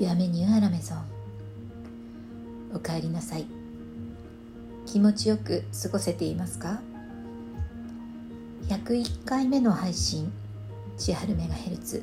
[0.00, 1.04] ビアメニューアラメゾン
[2.74, 3.44] おかえりなさい。
[4.86, 6.80] 気持ちよく過ごせていますか
[8.68, 10.32] ？101回目の配信
[10.96, 12.02] 千春メガヘルツ。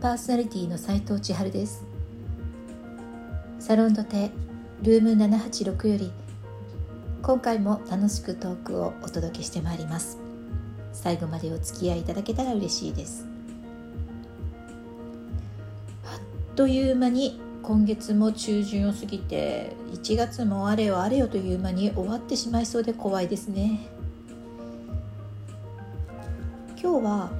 [0.00, 1.84] パーソナリティの斉藤千春です。
[3.58, 4.30] サロンドテ
[4.82, 6.12] ルーム786より
[7.22, 10.20] 今回も楽しくトークをお届けしてまいります。
[10.92, 13.33] 最後までお付き合いいただけたら嬉しいです。
[16.56, 23.88] という間に今月も中旬を過ぎて1月もあれよあれよという間に終わってしまいそうで怖いですね。
[26.80, 27.30] 今日は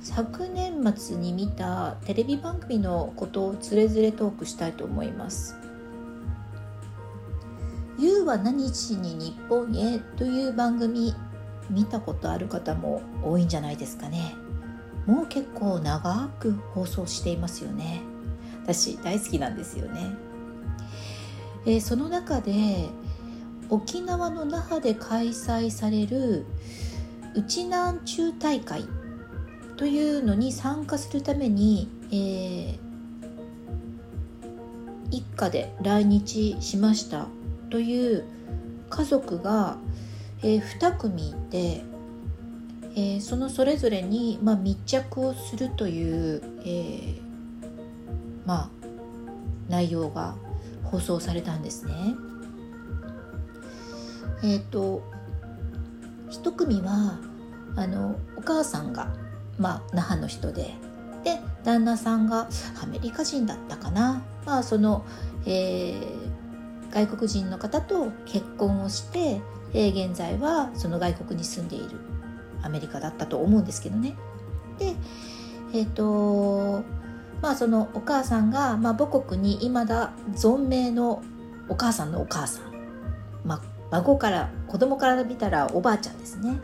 [0.00, 5.54] 昨年末に見たテレビ番組のことをつれづれトークしたいと思います
[7.98, 11.14] 「You は何日に日本へ」という番組
[11.70, 14.34] 見たことある方も多いんじゃないですかね。
[15.06, 18.02] もう結構長く放送していますよね。
[18.68, 20.14] 私大好きなんですよね、
[21.64, 22.90] えー、その中で
[23.70, 26.44] 沖縄の那覇で開催される
[27.34, 28.84] 内南中大会
[29.78, 32.78] というのに参加するために、えー、
[35.10, 37.26] 一家で来日しました
[37.70, 38.24] という
[38.90, 39.78] 家族が、
[40.42, 41.82] えー、2組いて、
[42.94, 47.27] えー、そのそれぞれに、まあ、密着をするという、えー、
[48.48, 48.70] まあ、
[49.68, 50.34] 内容が
[50.82, 51.92] 放送されたんですね。
[54.42, 55.02] えっ、ー、と
[56.30, 57.18] 一組は
[57.76, 59.14] あのお母さんが、
[59.58, 60.74] まあ、那覇の人で
[61.24, 62.48] で旦那さんが
[62.82, 65.04] アメリカ人だったかな、まあその
[65.44, 69.42] えー、外国人の方と結婚をして、
[69.74, 71.98] えー、現在はその外国に住んでいる
[72.62, 74.16] アメリカだったと思うんですけどね。
[74.78, 74.94] で
[75.74, 76.82] えっ、ー、と
[77.40, 81.22] まあそのお母さんが、まあ、母国にいまだ存命の
[81.68, 82.64] お母さんのお母さん、
[83.44, 86.60] まあ、孫から子供から見たらおばあちゃんですね、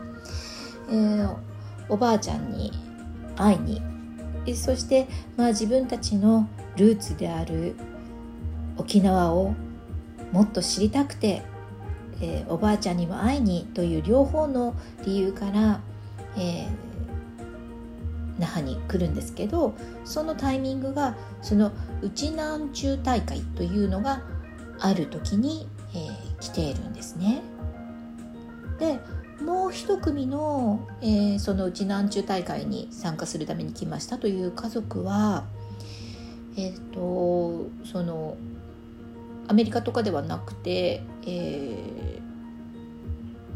[0.91, 1.37] えー、
[1.89, 2.73] おばあちゃんに
[3.37, 3.83] 会いに。
[4.55, 5.07] そして、
[5.39, 6.47] まあ、自分たちの
[6.77, 7.75] ルーツである
[8.77, 9.55] 沖縄を
[10.33, 11.43] もっと知りたくて、
[12.21, 14.75] えー、おばあちゃんにも会いにという両方の
[15.07, 15.81] 理由から、
[16.37, 16.69] えー、
[18.39, 19.75] 那覇に来るんですけど
[20.05, 21.73] そのタイミングがその
[22.03, 24.23] 内南中大会というのが
[24.81, 27.43] ある時に、えー、来ているんですね。
[28.79, 28.99] で
[29.45, 35.45] もう一組の、えー、その内南中大会に参加するために来ましたという家族は
[36.57, 38.37] えっ、ー、とその
[39.47, 42.19] アメリカとかではなくて、え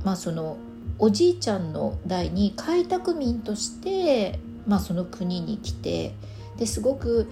[0.03, 0.59] ー、まあその
[0.99, 6.15] おじいちゃんの代に開拓民としてまあ、その国に来て
[6.59, 7.29] ですごく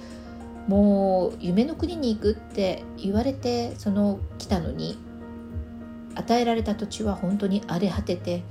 [0.66, 4.98] もう夢の国に行くって言われてその来たのに
[6.16, 8.42] 与えられた土地は本当に荒れ果てて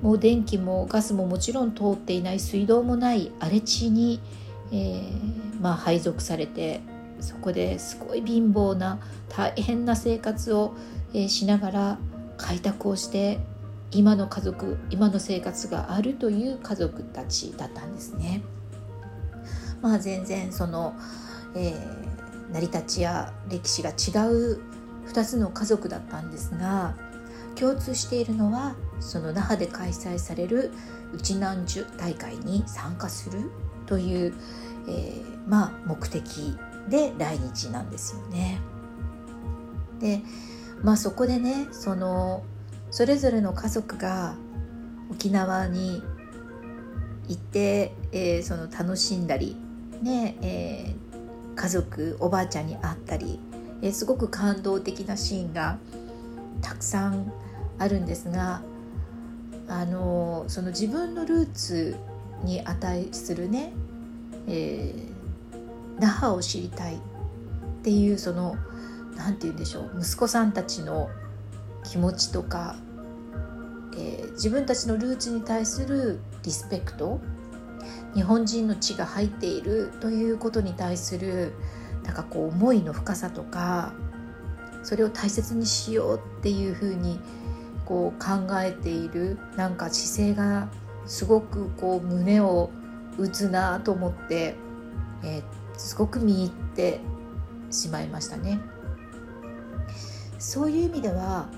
[0.00, 4.20] もう電気もガスももちろん通っていない水道もない荒れ地に、
[4.72, 6.80] えー、まあ、配属されて
[7.20, 10.74] そこですごい貧乏な大変な生活を、
[11.12, 11.98] えー、しながら
[12.36, 13.40] 開拓をして
[13.90, 18.42] 今の家族今の生活があるという家族たちだったんですね。
[19.80, 20.94] まあ全然その、
[21.54, 24.60] えー、成り立ちや歴史が違う
[25.06, 26.94] 2つの家族だったんですが
[27.54, 30.72] 共通しているのはその那覇で開催される
[31.14, 33.50] 内南樹大会に参加する
[33.86, 34.34] という、
[34.88, 36.56] えー、まあ目的
[36.88, 38.60] で来日なんですよね。
[40.00, 40.22] で
[40.82, 42.44] まあそこでねその
[42.90, 44.34] それぞれの家族が
[45.10, 46.02] 沖縄に
[47.28, 49.56] 行って、えー、その楽しんだり、
[50.02, 53.38] ねえー、家族おばあちゃんに会ったり、
[53.82, 55.78] えー、すごく感動的なシーンが
[56.62, 57.32] たくさん
[57.78, 58.62] あるんですが、
[59.68, 61.96] あのその自分のルーツ
[62.42, 63.72] に値するね、
[64.48, 64.94] え、
[66.00, 66.98] 那覇を知りたいっ
[67.82, 68.56] ていうその
[69.16, 71.10] 何て言うんでしょう息子さんたちの
[71.84, 72.76] 気持ちとか、
[73.94, 77.20] えー、自分たちのルーツに対するリスペクト
[78.14, 81.52] 日本人の血が入っているということに対する
[82.04, 83.92] なんかこう思いの深さとか
[84.82, 87.20] それを大切にしようっていうふうに
[87.84, 90.68] こう考えているなんか姿勢が
[91.06, 92.70] すごくこう胸を
[93.18, 94.54] 打つなと思って、
[95.24, 95.42] えー、
[95.78, 97.00] すごく見入って
[97.70, 98.60] しまいましたね。
[100.38, 101.48] そういう意味では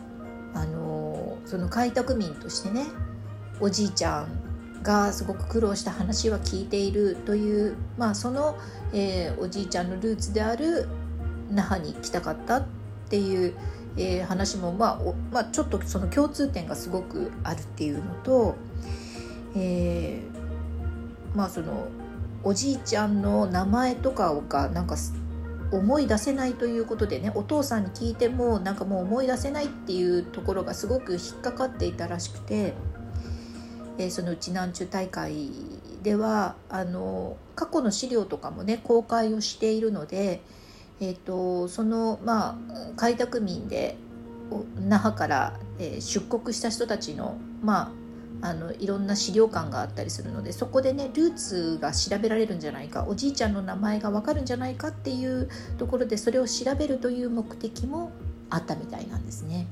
[0.54, 2.86] あのその開拓民としてね
[3.60, 4.50] おじいちゃん
[4.82, 8.58] がすごく苦労した話は聞いているという、まあ、その、
[8.92, 10.88] えー、おじいちゃんのルーツである
[11.50, 12.66] 那覇に来たかったっ
[13.10, 13.54] ていう、
[13.96, 15.00] えー、話も、まあ
[15.30, 18.54] まあ、ちょっとその共通点がすごくあるっていうのと、
[19.54, 21.88] えー、まあその
[22.42, 24.96] おじいちゃんの名前とかがなんか
[25.72, 32.74] 思い出せないということでねお父さんに聞いてもなんかもう思い出せないっていうところがすごく引っかかっていたらしくて、
[33.98, 35.50] えー、そのうち南中大会
[36.02, 40.40] ではあの過去の資料とかもね公開をしているので、
[41.00, 43.96] えーと、そのまあ開拓民で
[44.80, 47.90] 那覇から、えー、出国した人たちのまあ
[48.42, 55.48] あのいろんな資料館があったりするのでそこでねルーツが調べられるんじゃないかおじいちゃんの名前が分かるんじゃないかっていう
[55.78, 58.12] ところでそれを調べるという目的も
[58.48, 59.66] あったみたいなんですね。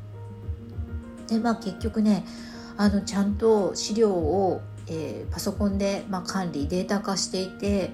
[1.29, 2.25] でまあ結局ね
[2.76, 7.91] あのちゃんと資料を、えー、パソコンで、まあ、管理データ化していて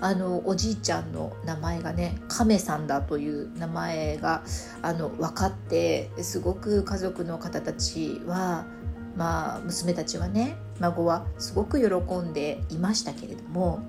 [0.00, 4.42] あのおじいちゃんの名前がね亀さんだという名前が
[4.82, 8.66] あの分かってすごく家族の方たちは
[9.16, 13.80] まあ、娘たちはね孫はすごく喜んでいましたけれども、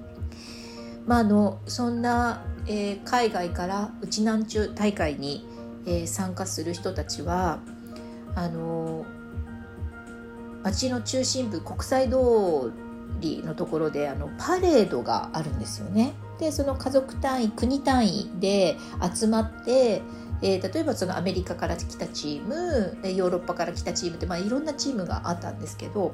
[1.05, 5.45] まあ、あのそんな、えー、海外からうちなんちゅう大会に、
[5.85, 7.59] えー、参加する人たちは
[8.35, 9.05] あの
[10.63, 12.71] 町の中心部国際通
[13.19, 16.13] りのところであのパレードがあるんですよね。
[16.39, 18.77] でその家族単位国単位で
[19.15, 20.01] 集まって
[20.41, 26.13] えー、例えばそのアメリカから来たチームヨーロッパから来たチームって、まあ、いろんなチームがあったんですけど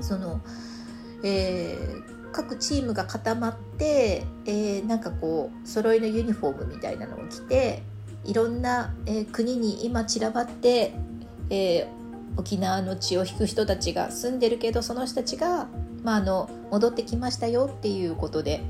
[0.00, 0.40] その、
[1.24, 7.82] えー、各チームが固まって、えー、なんかこう揃いのユニフォームみたいなのを着て
[8.24, 10.92] いろんな、えー、国に今散らばって、
[11.50, 15.66] えー、沖縄の血を引く人たちが住んでるけどその人たちが、
[16.04, 18.62] まあ、あの戻ってきましたよっていうことで、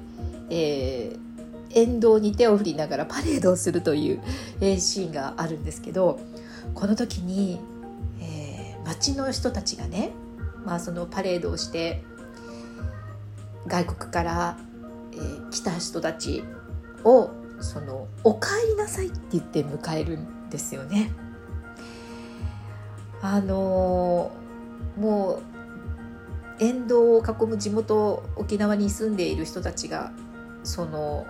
[0.49, 1.28] えー、
[1.71, 4.23] 沿道に手を振りながらパレードをするという、
[4.61, 6.19] えー、シーンがあるんですけど
[6.75, 7.61] この時に、
[8.21, 10.13] えー、街の人たちがね、
[10.65, 12.03] まあ、そのパレードをして
[13.67, 14.59] 外国から、
[15.13, 16.45] えー、来た人たち
[17.05, 17.31] を
[17.61, 21.13] その「おかえりなさい」って言って迎えるんですよね。
[23.21, 25.43] あのー、もう
[26.61, 30.13] 沿道を囲む地元沖縄に住んでいる人たちが
[30.63, 31.27] その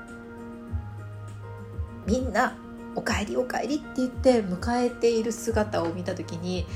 [2.08, 2.56] みんな
[2.96, 6.66] 「おかえりおかえり」って言って迎えている姿を見た時に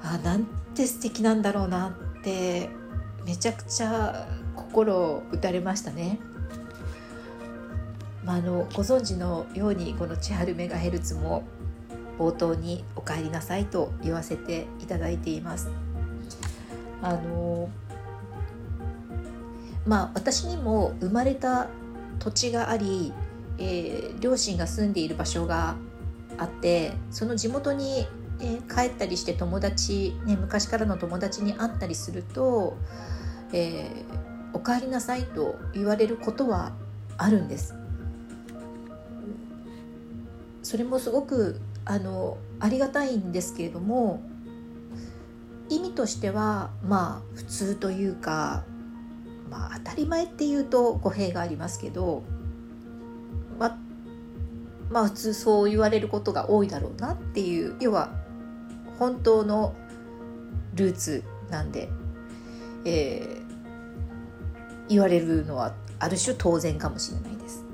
[0.00, 0.46] あなん
[0.76, 2.70] て素敵なんだろうなって
[3.26, 6.20] めちゃくちゃ心を打たれましたね。
[8.24, 11.42] まあ、あのご存知のようにこの「千春メガヘルツ」も
[12.16, 15.68] 冒頭に「おかえりなさい」と言わせていただいています。
[17.02, 17.68] あの
[19.84, 21.66] まあ私にも生まれた
[22.20, 23.12] 土地があり
[23.60, 25.76] えー、両親が住んでいる場所が
[26.38, 28.06] あってその地元に、
[28.40, 32.76] えー、帰ったりして友達、ね、昔からの友達に会ったりすると
[33.52, 36.72] 「えー、おかえりなさい」と言われることは
[37.18, 37.74] あるんです。
[40.62, 44.22] それもすごくあのありがたいんですけれども
[45.68, 48.64] 意味としてはまあ普通というか、
[49.50, 52.22] まあ、当たり前っていうと語弊がありますけど
[54.90, 58.10] まあ普通そう言われることが多いだろうなっていう要は
[58.98, 59.74] 本当の
[60.74, 61.88] ルーツなんで、
[62.84, 67.64] えー、言われるのはある種当然かもしれないです。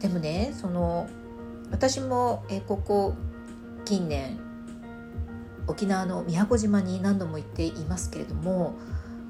[0.00, 1.08] でもねその
[1.70, 3.14] 私も、えここ
[3.84, 4.38] 近年
[5.66, 8.78] 沖縄の宮古島に何度も行っていますけれども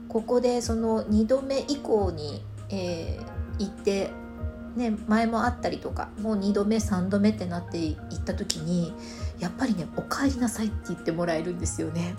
[0.08, 4.12] ここでその2度目以降に、えー、行って
[4.78, 8.94] ね、前もあったりとかもう2度目3度目ってなっていった時に
[9.40, 12.14] やっぱりね「おかえりなさい」って言ってもらえるんですよね。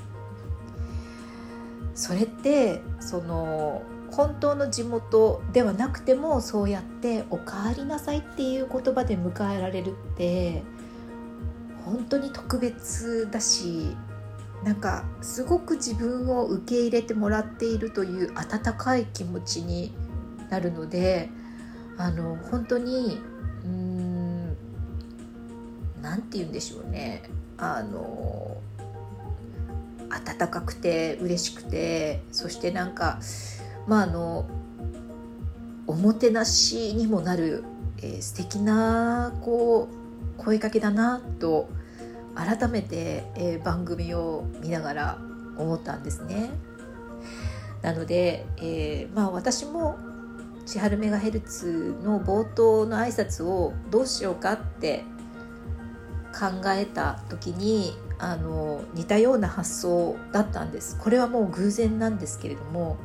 [1.96, 10.62] それってその本当の地元ではなくてもそうやって「おかえりなさい」っていう言葉で迎えられるって
[11.86, 13.96] 本当に特別だし
[14.66, 19.94] なんかすごく自分を受け入れてもらっているという温かい気持ちに
[20.50, 21.30] なるので
[22.00, 23.22] あの本当に
[23.66, 24.58] うん
[26.02, 27.24] 何て言うんでしょうね
[27.58, 28.56] あの
[30.10, 33.20] 温かくて嬉しくてそしてなんか
[33.86, 34.48] まああの
[35.88, 37.66] おもてなしにもなる、
[37.98, 39.90] えー、素敵なこ
[40.38, 41.68] う声かけだなと
[42.34, 45.18] 改めて、えー、番組を見ながら
[45.58, 46.50] 思ったんですね。
[47.82, 49.98] なので、えー、まあ私も
[50.70, 55.04] 千春メガヘルツの冒頭の挨拶をどうしようかって
[56.32, 60.96] 考えた時にあの似たような発想だったんです。
[61.00, 62.98] これはもう偶然なんですけれども、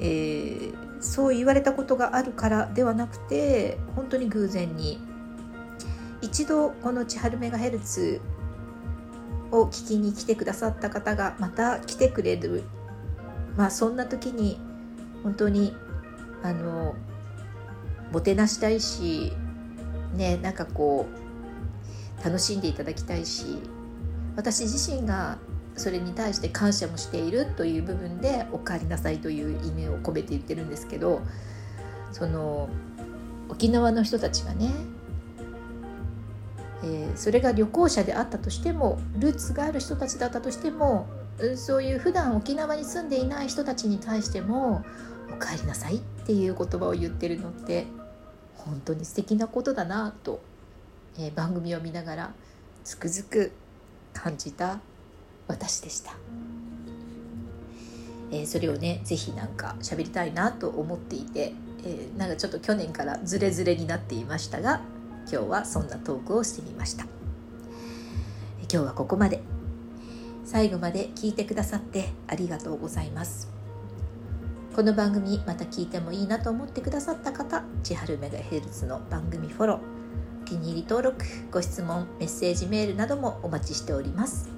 [0.00, 5.06] えー、そう言われたことがあるからではなくて本当に偶然に。
[6.22, 8.22] 一度この千春メガヘルツ
[9.52, 12.62] を聞きに来てくださった方がまた来てくれる。
[13.54, 14.58] まあそんな時に
[15.22, 15.76] 本当に
[16.42, 16.94] あの
[18.12, 19.32] もてなしたいし
[20.14, 21.06] ねなんかこ
[22.20, 23.58] う楽しんでいただきたいし
[24.36, 25.38] 私自身が
[25.76, 31.20] それに対して感謝もしているという部分で「おかえりなさい」という意味を込めて言ってるんですけど
[32.12, 32.68] その
[33.48, 34.70] 沖縄の人たちがね、
[36.82, 41.06] えー、それが旅行者であったとしてもルーツがある人たちだったとしても
[41.56, 44.84] そういう普段沖縄に住んでいない人たちに対しても
[45.32, 47.86] 「おかえりなさい」っていう言葉を言ってるのって
[48.54, 50.42] 本当に素敵なことだなと、
[51.18, 52.32] えー、番組を見ながら
[52.84, 53.50] つくづく
[54.12, 54.80] 感じた
[55.46, 56.12] 私でした。
[58.30, 64.82] えー、それをね是非なんか喋りたいなと思っていて、えー、なんかちょっと去年からズレズレになっていましたが
[65.32, 67.04] 今日はそんなトークをしてみました。
[67.04, 67.06] え
[68.64, 69.40] 今日はここまで。
[70.44, 73.57] 最後まで聞いてくださってありがとうございます
[74.78, 79.78] この番組また聞いてもいいなと思ってくださった方千春メガヘルツの番組フォロー
[80.42, 84.48] お気に入り登録ご質問メッセージメールなどもお待ちしております。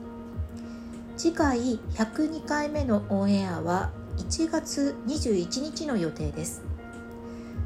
[1.16, 6.64] 次回102回目のオンエアは1月21日の予定です。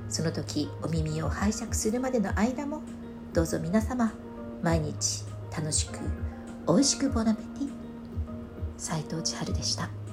[0.08, 2.82] その時お耳を拝借するまでの間も
[3.32, 4.12] どうぞ皆様
[4.62, 5.98] 毎日楽しく
[6.68, 7.70] 美味しくボナペティ。
[8.76, 10.03] 斉藤千春でした。